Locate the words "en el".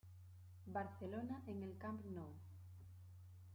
1.45-1.77